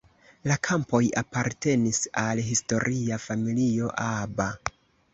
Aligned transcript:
La 0.51 0.55
kampoj 0.67 1.01
apartenis 1.21 2.01
al 2.23 2.43
historia 2.49 3.23
familio 3.31 3.95
Aba. 4.11 4.53